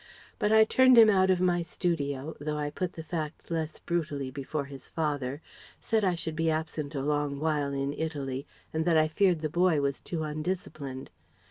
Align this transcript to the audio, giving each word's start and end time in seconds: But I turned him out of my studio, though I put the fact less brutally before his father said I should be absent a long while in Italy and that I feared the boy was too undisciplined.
But 0.39 0.51
I 0.51 0.63
turned 0.65 0.97
him 0.97 1.11
out 1.11 1.29
of 1.29 1.39
my 1.39 1.61
studio, 1.61 2.35
though 2.39 2.57
I 2.57 2.71
put 2.71 2.93
the 2.93 3.03
fact 3.03 3.51
less 3.51 3.77
brutally 3.77 4.31
before 4.31 4.65
his 4.65 4.89
father 4.89 5.43
said 5.79 6.03
I 6.03 6.15
should 6.15 6.35
be 6.35 6.49
absent 6.49 6.95
a 6.95 7.03
long 7.03 7.39
while 7.39 7.71
in 7.71 7.93
Italy 7.93 8.47
and 8.73 8.83
that 8.85 8.97
I 8.97 9.07
feared 9.07 9.41
the 9.41 9.47
boy 9.47 9.79
was 9.79 9.99
too 9.99 10.23
undisciplined. 10.23 11.11